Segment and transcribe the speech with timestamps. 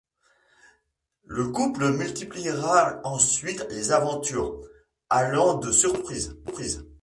[1.27, 4.59] Le couple multipliera ensuite les aventures,
[5.11, 6.83] allant de surprises en surprises.